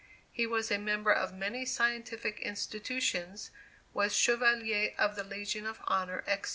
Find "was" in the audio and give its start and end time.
0.47-0.71, 3.93-4.15